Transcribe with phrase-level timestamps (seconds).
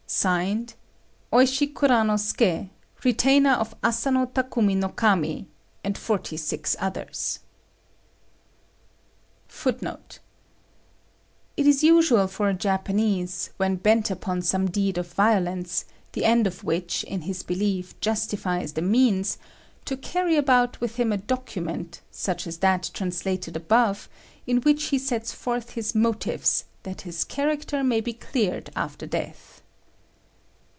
[0.13, 0.73] "Signed,
[1.31, 2.69] OISHI KURANOSUKÉ,
[3.01, 5.47] Retainer of Asano Takumi no Kami,
[5.85, 7.39] and forty six others."
[9.47, 10.19] [Footnote 6:
[11.55, 16.45] It is usual for a Japanese, when bent upon some deed of violence, the end
[16.45, 19.37] of which, in his belief, justifies the means,
[19.85, 24.09] to carry about with him a document, such as that translated above,
[24.45, 29.59] in which he sets forth his motives, that his character may be cleared after death.